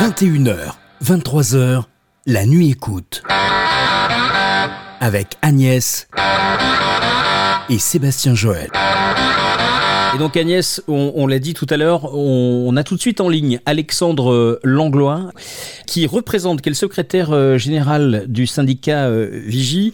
[0.00, 0.72] 21h,
[1.04, 1.84] 23h,
[2.26, 3.22] la nuit écoute.
[5.00, 6.08] Avec Agnès
[7.70, 8.70] et Sébastien Joël.
[10.14, 13.28] Et donc Agnès, on, l'a dit tout à l'heure, on, a tout de suite en
[13.28, 15.32] ligne Alexandre Langlois,
[15.88, 19.92] qui représente, qui est le secrétaire euh, général du syndicat euh, Vigie.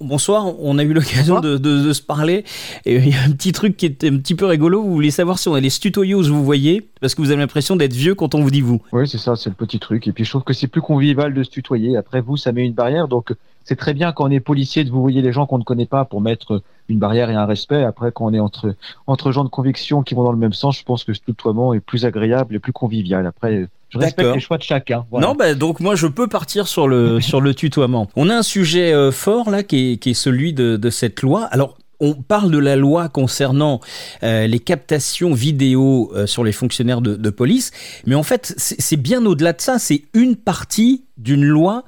[0.00, 2.44] Bonsoir, on a eu l'occasion de, se parler.
[2.84, 4.84] Et il y a un petit truc qui est un petit peu rigolo.
[4.84, 7.40] Vous voulez savoir si on allait se tutoyer ou vous voyez Parce que vous avez
[7.40, 8.80] l'impression d'être vieux quand on vous dit vous.
[8.92, 10.06] Oui, c'est ça, c'est le petit truc.
[10.06, 11.96] Et puis je trouve que c'est plus convivial de se tutoyer.
[11.96, 13.08] Après vous, ça met une barrière.
[13.08, 13.32] Donc
[13.66, 15.86] c'est très bien quand on est policier de vous voyez les gens qu'on ne connaît
[15.86, 17.82] pas pour mettre une barrière et un respect.
[17.82, 18.76] Après, quand on est entre,
[19.08, 21.74] entre gens de conviction qui vont dans le même sens, je pense que ce tutoiement
[21.74, 23.26] est plus agréable et plus convivial.
[23.26, 25.04] Après, je respecte les choix de chacun.
[25.12, 28.08] Non, bah, donc moi je peux partir sur le, sur le tutoiement.
[28.14, 31.22] On a un sujet euh, fort là qui est, qui est celui de, de cette
[31.22, 31.44] loi.
[31.50, 33.80] Alors, on parle de la loi concernant
[34.22, 37.72] euh, les captations vidéo euh, sur les fonctionnaires de, de police,
[38.06, 39.80] mais en fait, c'est bien au-delà de ça.
[39.80, 41.84] C'est une partie d'une loi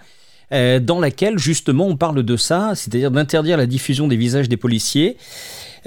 [0.53, 4.57] euh, dans laquelle justement on parle de ça, c'est-à-dire d'interdire la diffusion des visages des
[4.57, 5.17] policiers.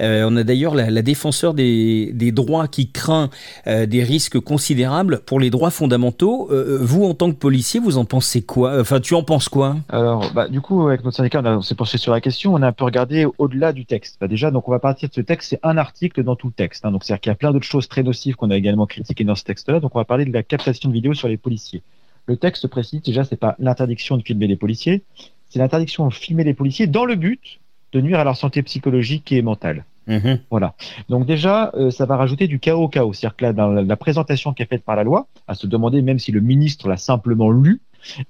[0.00, 3.28] Euh, on a d'ailleurs la, défenseur des, droits qui craint
[3.66, 6.48] euh, des risques considérables pour les droits fondamentaux.
[6.80, 8.80] vous, en tant que policier, vous en pensez quoi?
[8.80, 9.76] Enfin, tu en penses quoi?
[9.88, 12.54] Alors, bah, du coup, avec notre syndicat, on, s'est penché sur la question.
[12.54, 14.16] On a un peu regardé au-delà du texte.
[14.20, 15.50] Bah, déjà, donc on va partir de ce texte.
[15.50, 16.86] C'est un article dans tout le texte.
[16.86, 16.92] Hein.
[16.92, 19.34] donc, c'est-à-dire qu'il y a plein d'autres choses très nocives qu'on a également critiquées dans
[19.34, 19.80] ce texte-là.
[19.80, 21.82] Donc, on va parler de la captation de vidéos sur les policiers.
[22.26, 25.02] Le texte précise déjà, c'est pas l'interdiction de filmer les policiers,
[25.48, 27.60] c'est l'interdiction de filmer les policiers dans le but
[27.92, 29.84] de nuire à leur santé psychologique et mentale.
[30.06, 30.40] Mhm.
[30.50, 30.74] Voilà.
[31.08, 33.12] Donc déjà, euh, ça va rajouter du chaos au chaos.
[33.12, 36.02] C'est-à-dire que là, dans la, présentation qui est faite par la loi, à se demander
[36.02, 37.80] même si le ministre l'a simplement lu,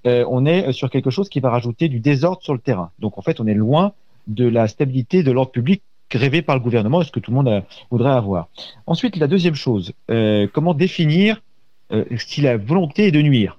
[0.07, 2.91] euh, on est sur quelque chose qui va rajouter du désordre sur le terrain.
[2.99, 3.93] Donc en fait, on est loin
[4.27, 7.37] de la stabilité de l'ordre public rêvé par le gouvernement et ce que tout le
[7.37, 8.49] monde euh, voudrait avoir.
[8.87, 9.95] Ensuite, la deuxième chose,
[10.53, 11.41] comment définir
[12.17, 13.59] si la volonté est de nuire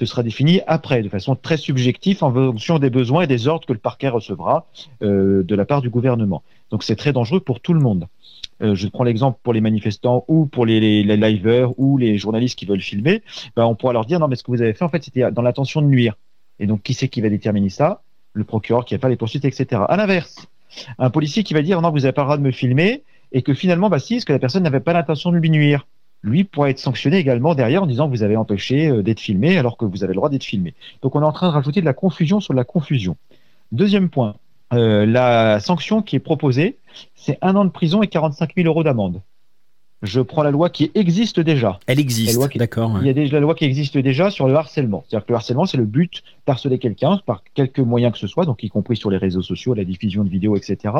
[0.00, 3.66] ce sera défini après, de façon très subjective, en fonction des besoins et des ordres
[3.66, 4.66] que le parquet recevra
[5.02, 6.42] euh, de la part du gouvernement.
[6.70, 8.06] Donc c'est très dangereux pour tout le monde.
[8.62, 12.58] Euh, je prends l'exemple pour les manifestants ou pour les, les, liveurs ou les journalistes
[12.58, 13.22] qui veulent filmer.
[13.56, 15.30] Ben, on pourra leur dire non, mais ce que vous avez fait, en fait, c'était
[15.30, 16.14] dans l'intention de nuire.
[16.58, 18.02] Et donc, qui c'est qui va déterminer ça?
[18.32, 19.82] Le procureur qui n'a pas les poursuites, etc.
[19.86, 20.46] À l'inverse,
[20.98, 23.42] un policier qui va dire non, vous n'avez pas le droit de me filmer, et
[23.42, 25.86] que finalement, bah si, parce que la personne n'avait pas l'intention de lui nuire
[26.22, 29.76] lui pourrait être sanctionné également derrière en disant vous avez empêché euh, d'être filmé alors
[29.76, 30.74] que vous avez le droit d'être filmé.
[31.02, 33.16] Donc on est en train de rajouter de la confusion sur la confusion.
[33.72, 34.36] Deuxième point,
[34.72, 36.76] euh, la sanction qui est proposée,
[37.14, 39.20] c'est un an de prison et 45 000 euros d'amende.
[40.02, 41.78] Je prends la loi qui existe déjà.
[41.86, 42.96] Elle existe, d'accord.
[43.02, 45.04] Il y a déjà la loi qui existe déjà sur le harcèlement.
[45.06, 48.46] C'est-à-dire que le harcèlement, c'est le but d'harceler quelqu'un par quelque moyen que ce soit,
[48.46, 50.94] donc y compris sur les réseaux sociaux, la diffusion de vidéos, etc.,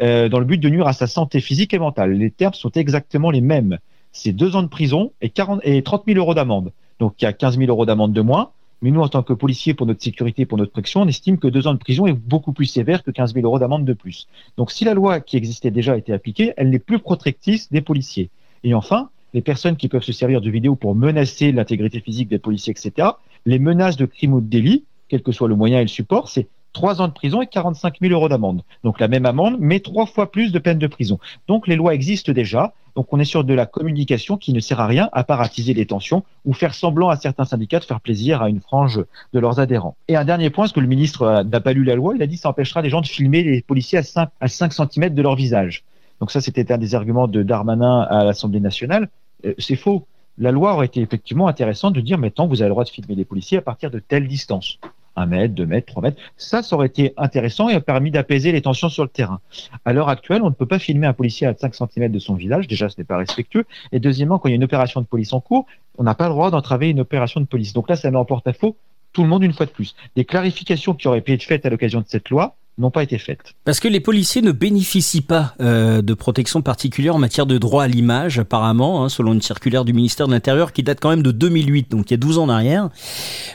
[0.00, 2.14] euh, dans le but de nuire à sa santé physique et mentale.
[2.14, 3.78] Les termes sont exactement les mêmes
[4.12, 6.72] c'est deux ans de prison et, 40, et 30 000 euros d'amende.
[6.98, 8.50] Donc il y a 15 000 euros d'amende de moins.
[8.82, 11.46] Mais nous, en tant que policiers, pour notre sécurité, pour notre protection, on estime que
[11.46, 14.26] deux ans de prison est beaucoup plus sévère que 15 000 euros d'amende de plus.
[14.56, 17.80] Donc si la loi qui existait déjà a été appliquée, elle n'est plus protectrice des
[17.80, 18.30] policiers.
[18.64, 22.40] Et enfin, les personnes qui peuvent se servir de vidéos pour menacer l'intégrité physique des
[22.40, 23.08] policiers, etc.,
[23.46, 26.28] les menaces de crime ou de délit, quel que soit le moyen et le support,
[26.28, 28.62] c'est trois ans de prison et 45 000 euros d'amende.
[28.84, 31.18] Donc la même amende, mais trois fois plus de peine de prison.
[31.48, 32.72] Donc les lois existent déjà.
[32.94, 35.72] Donc on est sur de la communication qui ne sert à rien à part attiser
[35.72, 39.02] les tensions ou faire semblant à certains syndicats de faire plaisir à une frange
[39.32, 39.96] de leurs adhérents.
[40.08, 42.26] Et un dernier point, parce que le ministre n'a pas lu la loi, il a
[42.26, 45.14] dit que ça empêchera les gens de filmer les policiers à 5, à 5 cm
[45.14, 45.84] de leur visage.
[46.20, 49.08] Donc ça, c'était un des arguments de Darmanin à l'Assemblée nationale.
[49.44, 50.06] Euh, c'est faux.
[50.38, 53.14] La loi aurait été effectivement intéressante de dire maintenant vous avez le droit de filmer
[53.14, 54.78] les policiers à partir de telle distance
[55.16, 56.20] un mètre, deux mètres, trois mètres.
[56.36, 59.40] Ça, ça aurait été intéressant et a permis d'apaiser les tensions sur le terrain.
[59.84, 62.34] À l'heure actuelle, on ne peut pas filmer un policier à 5 cm de son
[62.34, 62.68] visage.
[62.68, 63.64] Déjà, ce n'est pas respectueux.
[63.92, 65.66] Et deuxièmement, quand il y a une opération de police en cours,
[65.98, 67.72] on n'a pas le droit d'entraver une opération de police.
[67.72, 68.76] Donc là, ça met en porte-à-faux
[69.12, 69.94] tout le monde une fois de plus.
[70.16, 73.18] Des clarifications qui auraient pu être faites à l'occasion de cette loi n'ont pas été
[73.18, 73.52] faites.
[73.64, 77.84] Parce que les policiers ne bénéficient pas euh, de protection particulière en matière de droit
[77.84, 81.22] à l'image, apparemment, hein, selon une circulaire du ministère de l'Intérieur qui date quand même
[81.22, 82.88] de 2008, donc il y a 12 ans en arrière.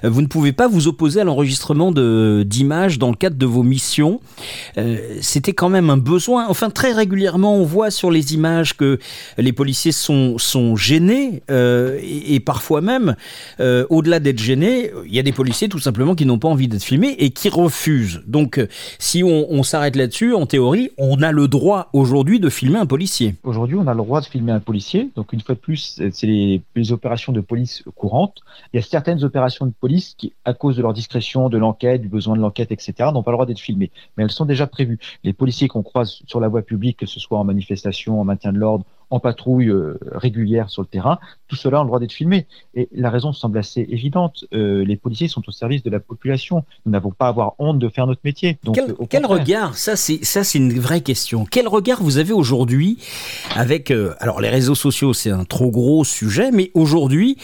[0.03, 3.63] Euh, vous ne pouvez pas vous opposer à l'enregistrement d'images dans le cadre de vos
[3.63, 4.21] missions.
[4.77, 6.45] Euh, C'était quand même un besoin.
[6.47, 8.99] Enfin, très régulièrement, on voit sur les images que
[9.37, 10.37] les policiers sont,
[10.75, 13.15] gênés et, et, parfois même,
[13.59, 16.83] au-delà d'être gênés, il y a des policiers tout simplement qui n'ont pas envie d'être
[16.83, 18.21] filmés et qui refusent.
[18.27, 18.59] Donc,
[19.07, 23.35] si on, s'arrête là-dessus, en théorie, on a le droit aujourd'hui de filmer un policier.
[23.43, 25.11] Aujourd'hui, on a le droit de filmer un policier.
[25.15, 28.41] Donc, une fois de plus, c'est les, opérations de police courantes.
[28.73, 32.01] Il y a certaines opérations de police qui, à cause de leur discrétion, de l'enquête,
[32.01, 33.91] du besoin de l'enquête, etc., n'ont pas le droit d'être filmées.
[34.17, 34.99] Mais elles sont déjà prévues.
[35.23, 38.51] Les policiers qu'on croise sur la voie publique, que ce soit en manifestation, en maintien
[38.51, 42.11] de l'ordre en patrouille euh, régulière sur le terrain, tout cela a le droit d'être
[42.11, 42.45] filmé.
[42.75, 44.45] Et la raison semble assez évidente.
[44.53, 46.65] Euh, les policiers sont au service de la population.
[46.85, 48.57] Nous n'avons pas à avoir honte de faire notre métier.
[48.63, 51.45] Donc, quel, quel regard Ça, c'est ça, c'est une vraie question.
[51.45, 52.97] Quel regard vous avez aujourd'hui
[53.55, 57.37] avec alors les réseaux sociaux, c'est un trop gros sujet, mais aujourd'hui,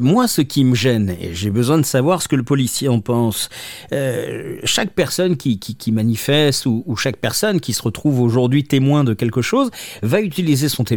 [0.00, 3.00] moi, ce qui me gêne, et j'ai besoin de savoir ce que le policier en
[3.00, 3.48] pense.
[4.64, 9.04] chaque personne qui, qui, qui manifeste ou, ou chaque personne qui se retrouve aujourd'hui témoin
[9.04, 9.70] de quelque chose
[10.02, 10.95] va utiliser son téléphone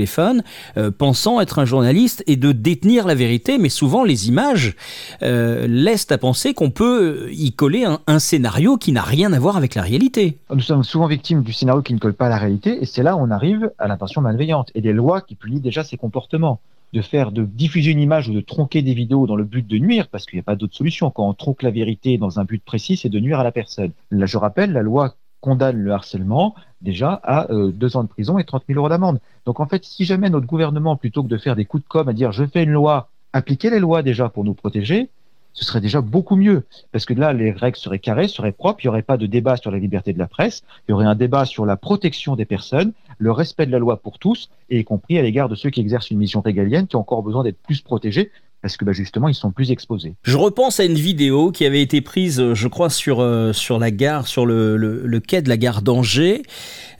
[0.77, 4.75] euh, pensant être un journaliste et de détenir la vérité, mais souvent les images
[5.21, 9.39] euh, laissent à penser qu'on peut euh, y coller un, scénario qui n'a rien à
[9.39, 10.37] voir avec la réalité.
[10.53, 13.03] Nous sommes souvent victimes du scénario qui ne colle pas à la réalité, et c'est
[13.03, 16.59] là où on arrive à l'intention malveillante et des lois qui punissent déjà ces comportements
[16.93, 19.77] de faire, de diffuser une image ou de tronquer des vidéos dans le but de
[19.77, 21.11] nuire, parce qu'il n'y a pas d'autre solution.
[21.11, 23.91] Quand on tronque la vérité dans un but précis, c'est de nuire à la personne.
[24.11, 28.39] Là, je rappelle, la loi condamne le harcèlement déjà à euh, deux ans de prison
[28.39, 29.19] et 30 000 euros d'amende.
[29.45, 32.07] Donc en fait, si jamais notre gouvernement, plutôt que de faire des coups de com
[32.07, 35.09] à dire je fais une loi, appliquez les lois déjà pour nous protéger,
[35.53, 36.63] ce serait déjà beaucoup mieux.
[36.91, 39.57] Parce que là, les règles seraient carrées, seraient propres, il n'y aurait pas de débat
[39.57, 42.45] sur la liberté de la presse, il y aurait un débat sur la protection des
[42.45, 45.69] personnes, le respect de la loi pour tous, et y compris à l'égard de ceux
[45.69, 48.91] qui exercent une mission régalienne, qui ont encore besoin d'être plus protégés, parce que bah,
[48.91, 50.15] justement ils sont plus exposés.
[50.23, 53.91] Je repense à une vidéo qui avait été prise, je crois, sur, euh, sur la
[53.91, 56.43] gare, sur le, le, quai de la gare d'Angers,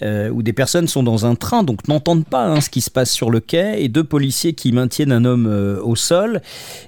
[0.02, 2.90] euh, où des personnes sont dans un train, donc n'entendent pas hein, ce qui se
[2.90, 6.42] passe sur le quai, et deux policiers qui maintiennent un homme euh, au sol.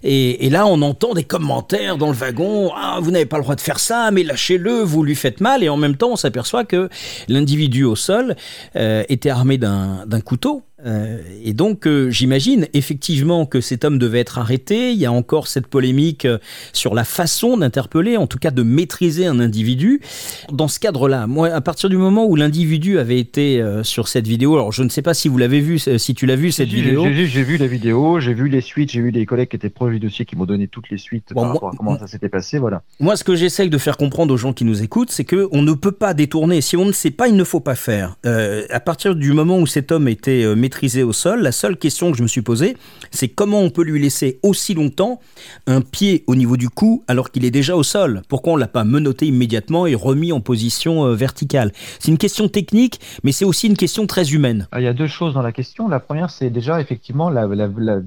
[0.03, 3.43] Et, et, là, on entend des commentaires dans le wagon Ah, vous n'avez pas le
[3.43, 5.63] droit de faire ça, mais lâchez-le, vous lui faites mal.
[5.63, 6.89] Et en même temps, on s'aperçoit que
[7.27, 8.35] l'individu au sol
[8.75, 10.63] était armé d'un couteau.
[10.85, 14.91] Euh, et donc, euh, j'imagine effectivement que cet homme devait être arrêté.
[14.91, 16.37] Il y a encore cette polémique euh,
[16.73, 20.01] sur la façon d'interpeller, en tout cas de maîtriser un individu.
[20.51, 24.27] Dans ce cadre-là, moi, à partir du moment où l'individu avait été euh, sur cette
[24.27, 26.69] vidéo, alors je ne sais pas si vous l'avez vu, si tu l'as vu cette
[26.69, 27.03] vidéo.
[27.05, 29.69] J'ai j'ai vu la vidéo, j'ai vu les suites, j'ai vu des collègues qui étaient
[29.69, 31.99] proches du dossier qui m'ont donné toutes les suites Bon, par moi- rapport à comment
[31.99, 32.57] ça s'était passé.
[32.57, 32.81] Voilà.
[32.99, 35.61] Moi, ce que j'essaye de faire comprendre aux gens qui nous écoutent, c'est que on
[35.61, 36.61] ne peut pas détourner.
[36.61, 38.17] Si on ne sait pas, il ne faut pas faire.
[38.25, 42.11] À partir du moment où cet homme était euh, maîtrisé au sol, la seule question
[42.11, 42.77] que je me suis posée,
[43.11, 45.19] c'est comment on peut lui laisser aussi longtemps
[45.67, 48.21] un pied au niveau du cou alors qu'il est déjà au sol?
[48.29, 51.73] Pourquoi on l'a pas menotté immédiatement et remis en position euh, verticale?
[51.99, 54.69] C'est une question technique, mais c'est aussi une question très humaine.
[54.71, 55.89] Ah, Il y a deux choses dans la question.
[55.89, 57.49] La première, c'est déjà effectivement la,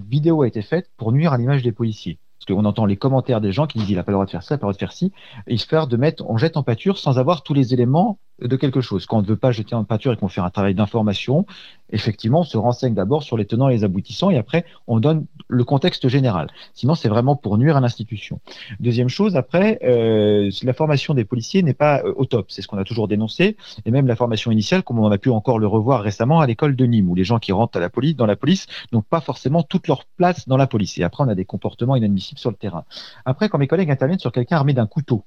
[0.09, 2.17] vidéo a été faite pour nuire à l'image des policiers.
[2.39, 4.31] Parce qu'on entend les commentaires des gens qui disent il n'a pas le droit de
[4.31, 5.13] faire ça, il n'a pas le droit de faire ci.
[5.49, 8.81] Et histoire de mettre, on jette en pâture sans avoir tous les éléments de quelque
[8.81, 9.07] chose.
[9.07, 11.47] Quand on ne veut pas jeter en pâture et qu'on fait un travail d'information,
[11.91, 15.27] effectivement, on se renseigne d'abord sur les tenants et les aboutissants et après, on donne
[15.49, 16.49] le contexte général.
[16.73, 18.41] Sinon, c'est vraiment pour nuire à l'institution.
[18.81, 22.51] Deuxième chose, après, euh, la formation des policiers n'est pas euh, au top.
[22.51, 23.57] C'est ce qu'on a toujours dénoncé.
[23.85, 26.75] Et même la formation initiale, comme on a pu encore le revoir récemment à l'école
[26.75, 29.21] de Nîmes, où les gens qui rentrent à la police, dans la police n'ont pas
[29.21, 30.99] forcément toute leur place dans la police.
[30.99, 32.85] Et après, on a des comportements inadmissibles sur le terrain.
[33.25, 35.25] Après, quand mes collègues interviennent sur quelqu'un armé d'un couteau,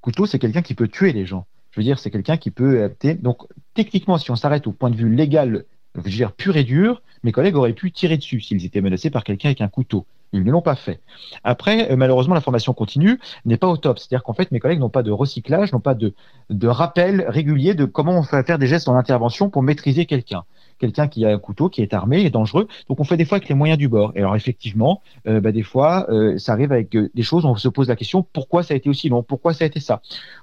[0.00, 1.46] couteau, c'est quelqu'un qui peut tuer les gens.
[1.70, 3.14] Je veux dire, c'est quelqu'un qui peut adapter.
[3.14, 3.42] Donc,
[3.74, 7.02] techniquement, si on s'arrête au point de vue légal, je veux dire pur et dur,
[7.22, 10.06] mes collègues auraient pu tirer dessus s'ils étaient menacés par quelqu'un avec un couteau.
[10.32, 11.00] Ils ne l'ont pas fait.
[11.42, 13.98] Après, euh, malheureusement, la formation continue n'est pas au top.
[13.98, 16.12] C'est-à-dire qu'en fait, mes collègues n'ont pas de recyclage, n'ont pas de,
[16.66, 20.44] rappel régulier de comment on fait faire des gestes en intervention pour maîtriser quelqu'un.
[20.78, 22.68] Quelqu'un qui a un couteau, qui est armé, est dangereux.
[22.88, 24.12] Donc, on fait des fois avec les moyens du bord.
[24.14, 27.68] Et alors, effectivement, euh, bah, des fois, euh, ça arrive avec des choses, on se
[27.68, 29.22] pose la question pourquoi ça a été aussi long?
[29.22, 30.02] Pourquoi ça a été ça?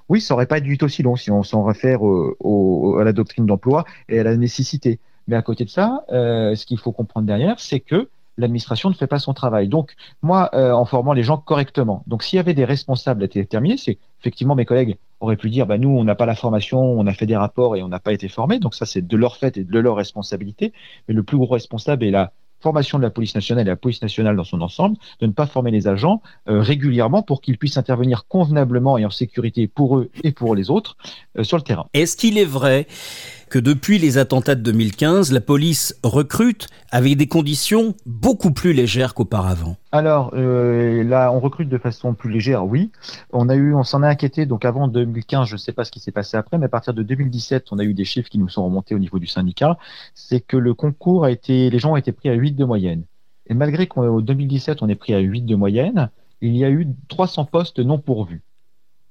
[0.09, 3.45] Oui, ça aurait pas dû être aussi long si on s'en réfère à la doctrine
[3.45, 4.99] d'emploi et à la nécessité.
[5.27, 9.07] Mais à côté de ça, ce qu'il faut comprendre derrière, c'est que l'administration ne fait
[9.07, 9.67] pas son travail.
[9.67, 12.03] Donc, moi, euh, en formant les gens correctement.
[12.07, 15.49] Donc, s'il y avait des responsables à être déterminés, c'est effectivement mes collègues auraient pu
[15.49, 17.87] dire, bah, nous, on n'a pas la formation, on a fait des rapports et on
[17.87, 18.59] n'a pas été formés.
[18.59, 20.73] Donc, ça, c'est de leur fait et de leur responsabilité.
[21.07, 24.01] Mais le plus gros responsable est la formation de la police nationale et la police
[24.01, 27.77] nationale dans son ensemble, de ne pas former les agents euh, régulièrement pour qu'ils puissent
[27.77, 30.97] intervenir convenablement et en sécurité pour eux et pour les autres
[31.37, 31.85] euh, sur le terrain.
[31.93, 32.87] Est-ce qu'il est vrai
[33.49, 39.13] que depuis les attentats de 2015, la police recrute avec des conditions beaucoup plus légères
[39.13, 42.91] qu'auparavant Alors euh, là, on recrute de façon plus légère, oui.
[43.31, 44.45] On s'en a inquiété.
[44.45, 46.93] Donc avant 2015, je ne sais pas ce qui s'est passé après, mais à partir
[46.93, 49.77] de 2017, on a eu des chiffres qui nous sont remontés au niveau du syndicat.
[50.13, 53.03] C'est que le concours a été, les gens ont été pris à 8 de moyenne.
[53.47, 56.09] Et malgré qu'en 2017, on est pris à 8 de moyenne,
[56.41, 58.41] il y a eu 300 postes non pourvus.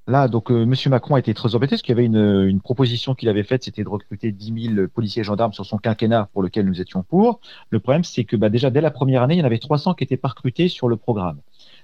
[0.07, 2.61] Là, donc, euh, Monsieur Macron a été très embêté parce qu'il y avait une, une
[2.61, 6.29] proposition qu'il avait faite, c'était de recruter 10 000 policiers et gendarmes sur son quinquennat
[6.33, 7.41] pour lequel nous étions pour.
[7.71, 9.95] Le problème, c'est que bah, déjà dès la première année, il y en avait 300
[9.95, 11.41] qui étaient pas recrutés sur le programme.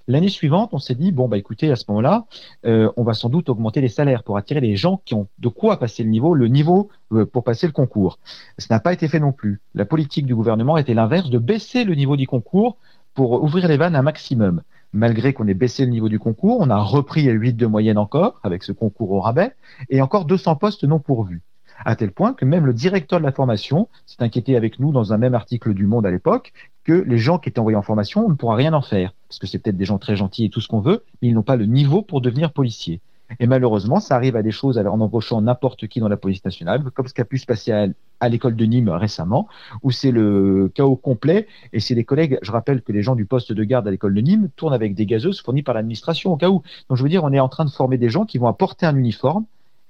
[0.07, 2.27] L'année suivante, on s'est dit, bon, bah écoutez, à ce moment-là,
[2.67, 5.49] euh, on va sans doute augmenter les salaires pour attirer les gens qui ont de
[5.49, 8.19] quoi passer le niveau, le niveau euh, pour passer le concours.
[8.59, 9.61] Ce n'a pas été fait non plus.
[9.75, 12.77] La politique du gouvernement était l'inverse, de baisser le niveau du concours
[13.15, 14.63] pour ouvrir les vannes un maximum.
[14.93, 17.99] Malgré qu'on ait baissé le niveau du concours, on a repris à 8 de moyenne
[17.99, 19.55] encore, avec ce concours au rabais,
[19.89, 21.43] et encore 200 postes non pourvus.
[21.85, 25.13] À tel point que même le directeur de la formation s'est inquiété avec nous dans
[25.13, 26.53] un même article du Monde à l'époque
[26.85, 29.39] que les gens qui étaient envoyés en formation, on ne pourra rien en faire, parce
[29.39, 31.43] que c'est peut-être des gens très gentils et tout ce qu'on veut, mais ils n'ont
[31.43, 33.01] pas le niveau pour devenir policiers.
[33.39, 36.83] Et malheureusement, ça arrive à des choses en embauchant n'importe qui dans la police nationale,
[36.95, 37.87] comme ce qui a pu se passer à,
[38.29, 39.49] l'école de Nîmes récemment,
[39.83, 41.47] où c'est le chaos complet.
[41.73, 44.15] Et c'est des collègues, je rappelle que les gens du poste de garde à l'école
[44.15, 46.63] de Nîmes tournent avec des gazeuses fournies par l'administration au cas où.
[46.89, 48.87] Donc je veux dire, on est en train de former des gens qui vont apporter
[48.87, 49.45] un uniforme,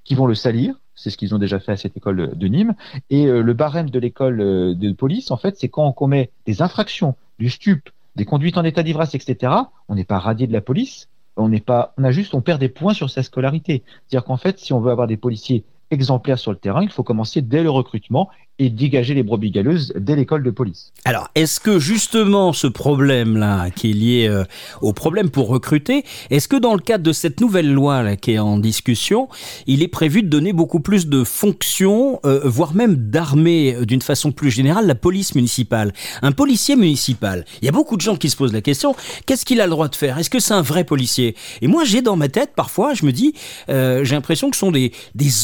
[0.04, 2.74] qui vont le salir, c'est ce qu'ils ont déjà fait à cette école de Nîmes.
[3.08, 6.30] Et euh, le barème de l'école euh, de police, en fait, c'est quand on commet
[6.46, 9.52] des infractions, du stup, des conduites en état d'ivresse, etc.
[9.88, 11.08] On n'est pas radié de la police.
[11.36, 13.82] On n'est pas, on a juste, on perd des points sur sa scolarité.
[14.06, 17.02] C'est-à-dire qu'en fait, si on veut avoir des policiers exemplaires sur le terrain, il faut
[17.02, 18.30] commencer dès le recrutement
[18.60, 20.92] et dégager les brebis galeuses dès l'école de police.
[21.06, 24.44] Alors, est-ce que justement ce problème-là, qui est lié euh,
[24.82, 28.32] au problème pour recruter, est-ce que dans le cadre de cette nouvelle loi là, qui
[28.32, 29.30] est en discussion,
[29.66, 34.02] il est prévu de donner beaucoup plus de fonctions, euh, voire même d'armer euh, d'une
[34.02, 35.94] façon plus générale la police municipale?
[36.20, 39.46] Un policier municipal, il y a beaucoup de gens qui se posent la question, qu'est-ce
[39.46, 40.18] qu'il a le droit de faire?
[40.18, 41.34] Est-ce que c'est un vrai policier?
[41.62, 43.32] Et moi, j'ai dans ma tête, parfois, je me dis,
[43.68, 44.92] j'ai l'impression que ce sont des,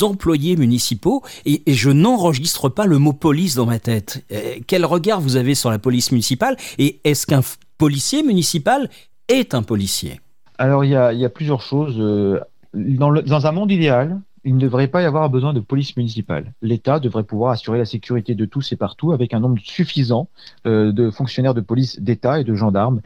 [0.03, 4.25] employés municipaux et, et je n'enregistre pas le police dans ma tête.
[4.33, 7.41] Euh, quel regard vous avez sur la police municipale et est-ce qu'un
[7.79, 8.89] policier municipal
[9.29, 10.21] est un policier?
[10.59, 11.97] Alors il y, a, plusieurs choses.
[11.99, 12.41] Euh,
[12.73, 16.55] dans, un monde idéal, il ne devrait pas y avoir besoin de police municipale.
[16.63, 20.29] L'État devrait pouvoir assurer la sécurité de tous et partout avec un nombre suffisant
[20.67, 23.03] euh, de fonctionnaires de police d'État et de gendarmes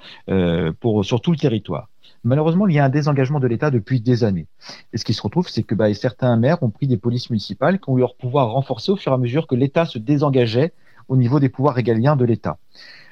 [1.02, 1.89] sur tout le territoire.
[2.22, 4.46] Malheureusement, il y a un désengagement de l'État depuis des années.
[4.92, 7.80] Et ce qui se retrouve, c'est que bah, certains maires ont pris des polices municipales
[7.80, 10.72] qui ont eu leur pouvoir renforcé au fur et à mesure que l'État se désengageait
[11.08, 12.58] au niveau des pouvoirs régaliens de l'État.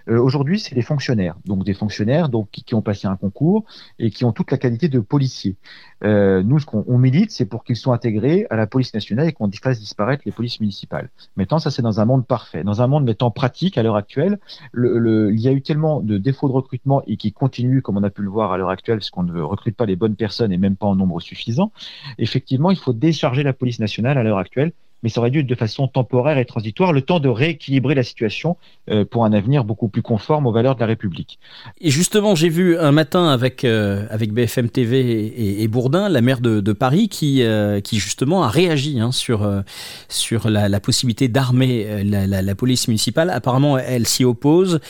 [0.09, 3.65] Euh, aujourd'hui, c'est des fonctionnaires, donc des fonctionnaires qui, ont passé un concours
[3.99, 5.57] et qui ont toute la qualité de policiers.
[6.05, 9.33] Euh, nous, ce qu'on milite, c'est pour qu'ils soient intégrés à la police nationale et
[9.33, 11.11] qu'on fasse disparaître les polices municipales.
[11.37, 12.63] Maintenant, ça, c'est dans un monde parfait.
[12.65, 14.39] Dans un monde mettant pratique, à l'heure actuelle,
[14.73, 18.03] le, il y a eu tellement de défauts de recrutement et qui continuent, comme on
[18.03, 20.53] a pu le voir à l'heure actuelle, parce qu'on ne recrute pas les bonnes personnes
[20.53, 21.73] et même pas en nombre suffisant.
[22.19, 24.73] Effectivement, il faut décharger la police nationale à l'heure actuelle
[25.03, 28.03] mais ça aurait dû être de façon temporaire et transitoire, le temps de rééquilibrer la
[28.03, 28.57] situation
[28.91, 31.39] euh, pour un avenir beaucoup plus conforme aux valeurs de la République.
[31.81, 36.41] Et justement, j'ai vu un matin avec, euh, avec BFM TV et, Bourdin, la maire
[36.41, 39.49] de, Paris, qui, euh, qui justement a réagi hein, sur,
[40.09, 43.31] sur la, possibilité d'armer la, police municipale.
[43.31, 44.81] Apparemment, elle s'y oppose.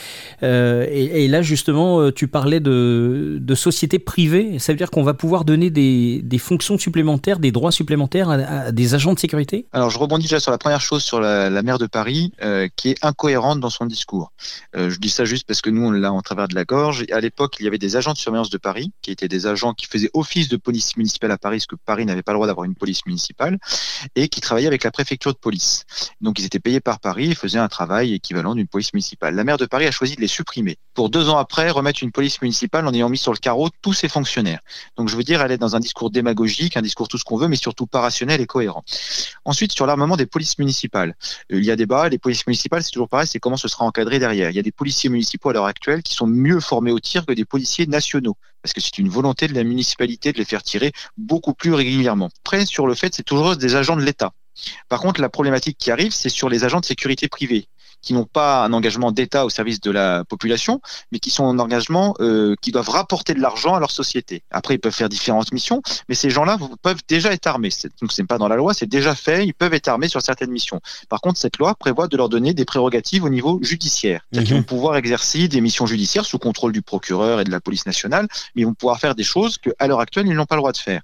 [0.41, 4.59] Et, là, justement, tu parlais de, de sociétés privées.
[4.59, 8.71] Ça veut dire qu'on va pouvoir donner des, des, fonctions supplémentaires, des droits supplémentaires à,
[8.71, 9.65] des agents de sécurité?
[9.73, 12.89] Alors, je rebondis déjà sur la première chose sur la, maire de Paris, euh, qui
[12.89, 14.31] est incohérente dans son discours.
[14.75, 17.05] Euh, je dis ça juste parce que nous, on l'a en travers de la gorge.
[17.11, 19.73] À l'époque, il y avait des agents de surveillance de Paris, qui étaient des agents
[19.73, 22.47] qui faisaient office de police municipale à Paris, parce que Paris n'avait pas le droit
[22.47, 23.59] d'avoir une police municipale,
[24.15, 25.85] et qui travaillaient avec la préfecture de police.
[26.21, 29.35] Donc, ils étaient payés par Paris et faisaient un travail équivalent d'une police municipale.
[29.35, 32.11] La maire de Paris a choisi de les supprimer, pour deux ans après remettre une
[32.11, 34.61] police municipale en ayant mis sur le carreau tous ses fonctionnaires.
[34.97, 37.37] Donc, je veux dire, elle est dans un discours démagogique, un discours tout ce qu'on
[37.37, 38.83] veut, mais surtout pas rationnel et cohérent.
[39.45, 39.85] Ensuite, sur
[40.17, 41.15] des polices municipales.
[41.49, 44.19] Il y a débat, les polices municipales, c'est toujours pareil, c'est comment ce sera encadré
[44.19, 44.49] derrière.
[44.49, 47.25] Il y a des policiers municipaux à l'heure actuelle qui sont mieux formés au tir
[47.25, 50.63] que des policiers nationaux, parce que c'est une volonté de la municipalité de les faire
[50.63, 52.29] tirer beaucoup plus régulièrement.
[52.45, 54.31] Après, sur le fait, c'est toujours des agents de l'État.
[54.89, 57.67] Par contre, la problématique qui arrive, c'est sur les agents de sécurité privée
[58.01, 61.59] qui n'ont pas un engagement d'État au service de la population, mais qui sont en
[61.59, 64.43] engagement euh, qui doivent rapporter de l'argent à leur société.
[64.51, 67.69] Après, ils peuvent faire différentes missions, mais ces gens-là peuvent déjà être armés.
[68.01, 69.45] Donc, c'est pas dans la loi, c'est déjà fait.
[69.45, 70.79] Ils peuvent être armés sur certaines missions.
[71.09, 74.21] Par contre, cette loi prévoit de leur donner des prérogatives au niveau judiciaire.
[74.31, 74.61] C'est-à-dire qu'ils mhm.
[74.61, 78.27] vont pouvoir exercer des missions judiciaires sous contrôle du procureur et de la police nationale,
[78.55, 80.71] mais ils vont pouvoir faire des choses qu'à l'heure actuelle, ils n'ont pas le droit
[80.71, 81.01] de faire.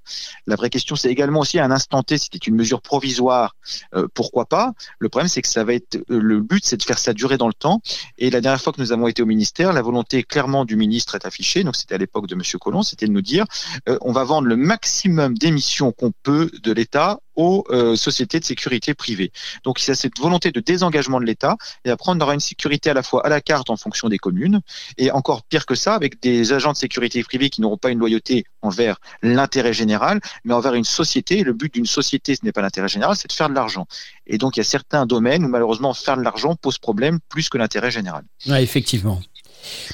[0.48, 3.56] La vraie question, c'est également aussi à un instant T, c'était une mesure provisoire,
[3.96, 4.74] euh, pourquoi pas?
[5.00, 7.48] Le problème, c'est que ça va être le but, c'est de faire ça durer dans
[7.48, 7.82] le temps.
[8.18, 11.16] Et la dernière fois que nous avons été au ministère, la volonté clairement du ministre
[11.16, 11.64] est affichée.
[11.64, 13.46] Donc c'était à l'époque de Monsieur Collomb, c'était de nous dire
[13.90, 18.46] euh, on va vendre le maximum d'émissions qu'on peut de l'État aux euh, sociétés de
[18.46, 19.32] sécurité privées.
[19.64, 22.40] Donc il y a cette volonté de désengagement de l'État et après on aura une
[22.40, 24.62] sécurité à la fois à la carte en fonction des communes
[24.98, 28.00] et encore pire que ça avec des agents de sécurité privée qui n'auront pas une
[28.00, 31.44] loyauté envers l'intérêt général mais envers une société.
[31.44, 33.88] Le but d'une société ce n'est pas l'intérêt général, c'est de faire de l'argent.
[34.28, 37.50] Et donc il y a certains domaines où malheureusement faire de l'argent pose problème plus
[37.50, 38.24] que l'intérêt général.
[38.48, 39.22] Effectivement.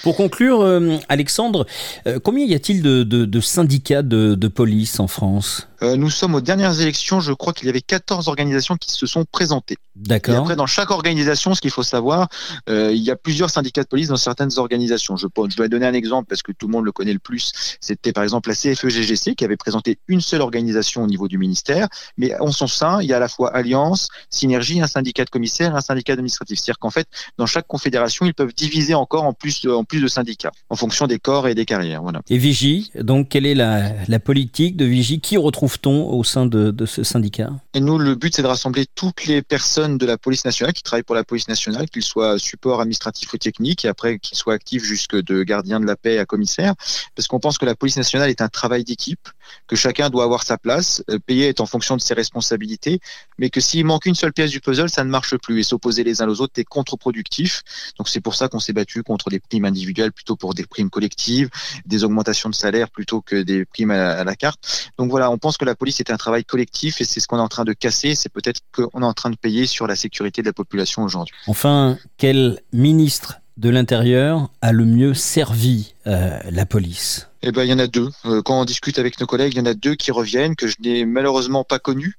[0.04, 1.66] Pour conclure, euh, Alexandre,
[2.08, 5.68] euh, combien y a-t-il de, syndicats de, police en France?
[5.84, 9.06] Euh, Nous sommes aux dernières élections, je crois qu'il y avait 14 organisations qui se
[9.06, 9.78] sont présentées.
[9.96, 10.34] D'accord.
[10.34, 12.30] Et après, dans chaque organisation, ce qu'il faut savoir,
[12.70, 15.18] euh, il y a plusieurs syndicats de police dans certaines organisations.
[15.18, 17.52] Je, je dois donner un exemple parce que tout le monde le connaît le plus.
[17.82, 21.88] C'était par exemple la CFE-GGC qui avait présenté une seule organisation au niveau du ministère,
[22.18, 25.30] mais en son sein, il y a à la fois Alliance, Synergie, un syndicat de
[25.30, 26.60] commissaires, un syndicat administratif.
[26.60, 27.08] C'est-à-dire qu'en fait,
[27.38, 31.08] dans chaque confédération, ils peuvent diviser encore en plus, en plus de syndicats, en fonction
[31.08, 32.02] des corps et des carrières.
[32.02, 32.22] Voilà.
[32.30, 35.20] Et Vigie, donc quelle est la, la politique de Vigie?
[35.20, 35.38] Qui
[35.72, 37.50] retrouve-t-on au sein de, ce syndicat?
[37.74, 40.84] Et nous, le but, c'est de rassembler toutes les personnes de la police nationale qui
[40.84, 44.54] travaillent pour la police nationale, qu'ils soient support administratif ou technique, et après qu'ils soient
[44.54, 46.74] actifs jusque de gardien de la paix à commissaire,
[47.16, 49.30] parce qu'on pense que la police nationale est un travail d'équipe,
[49.68, 53.00] que chacun doit avoir sa place, payer est en fonction de ses responsabilités,
[53.38, 56.04] mais que s'il manque une seule pièce du puzzle, ça ne marche plus, et s'opposer
[56.04, 57.64] les uns aux autres est contre-productif.
[57.98, 60.90] Donc c'est pour ça qu'on s'est battu contre des primes individuelles plutôt pour des primes
[60.90, 61.50] collectives,
[61.86, 64.92] des augmentations de salaire plutôt que des primes à la carte.
[64.98, 67.38] Donc voilà, on pense que la police est un travail collectif et c'est ce qu'on
[67.38, 68.16] est en train de casser.
[68.16, 71.36] C'est peut-être qu'on est en train de payer sur la sécurité de la population aujourd'hui.
[71.46, 77.28] Enfin, quel ministre de l'Intérieur a le mieux servi euh, la police?
[77.44, 78.10] Eh ben, il y en a deux.
[78.26, 80.66] Euh, quand on discute avec nos collègues, il y en a deux qui reviennent que
[80.66, 82.16] je n'ai malheureusement pas connus.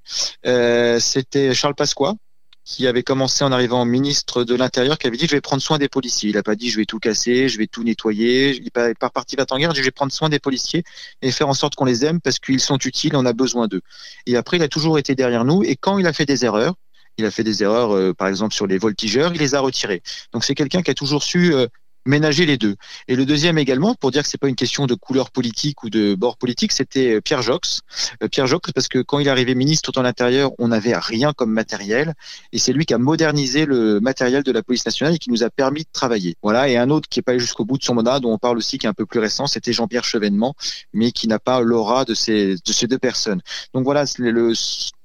[0.47, 2.15] Euh, C'était Charles Pasqua,
[2.65, 5.79] qui avait commencé en arrivant ministre de l'Intérieur, qui avait dit je vais prendre soin
[5.79, 6.31] des policiers.
[6.31, 8.57] Il n'a pas dit je vais tout casser, je vais tout nettoyer.
[8.57, 10.85] Il n'est pas, parti va en guerre, je vais prendre soin des policiers
[11.23, 13.83] et faire en sorte qu'on les aime parce qu'ils sont utiles, on a besoin d'eux.
[14.27, 15.63] Et après, il a toujours été derrière nous.
[15.65, 16.75] Et quand il a fait des erreurs,
[17.19, 20.03] il a fait des erreurs, euh, par exemple sur les voltigeurs, il les a retirés.
[20.33, 21.67] Donc c'est quelqu'un qui a toujours su euh,
[22.05, 22.77] ménager les deux.
[23.09, 25.91] Et le deuxième également, pour dire que c'est pas une question de couleur politique ou
[25.91, 27.83] de bord politique, c'était Pierre Jox.
[28.31, 31.51] Pierre Jox, parce que quand il est arrivé ministre dans l'Intérieur, on n'avait rien comme
[31.51, 32.15] matériel,
[32.53, 35.43] et c'est lui qui a modernisé le matériel de la police nationale et qui nous
[35.43, 36.37] a permis de travailler.
[36.43, 36.69] Voilà.
[36.69, 38.59] Et un autre qui est pas allé jusqu'au bout de son mandat, dont on parle
[38.59, 40.55] aussi, qui est un peu plus récent, c'était Jean-Pierre Chevènement,
[40.93, 43.43] mais qui n'a pas l'aura de ces de ces deux personnes.
[43.75, 44.53] Donc voilà, le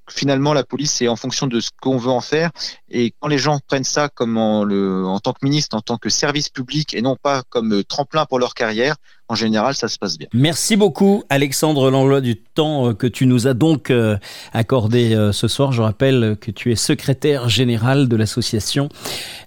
[0.10, 2.52] finalement la police c'est en fonction de ce qu'on veut en faire
[2.90, 5.98] et quand les gens prennent ça comme en, le, en tant que ministre, en tant
[5.98, 8.96] que service public et non pas comme tremplin pour leur carrière,
[9.28, 10.28] en général ça se passe bien.
[10.34, 13.92] Merci beaucoup Alexandre Langlois du temps que tu nous as donc
[14.54, 15.72] accordé ce soir.
[15.72, 18.90] Je rappelle que tu es secrétaire général de l'association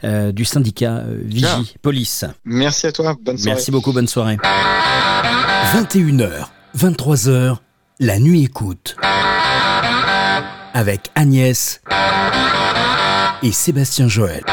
[0.05, 1.61] euh, du syndicat Vigie ah.
[1.83, 2.25] Police.
[2.45, 3.55] Merci à toi, bonne soirée.
[3.55, 4.37] Merci beaucoup, bonne soirée.
[5.75, 7.57] 21h, 23h,
[8.01, 8.97] la nuit écoute
[10.75, 11.81] avec Agnès
[13.43, 14.45] et Sébastien Joël.